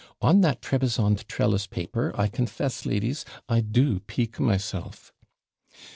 [0.19, 5.13] On that Trebisond trellice paper, I confess, ladies, I do pique myself.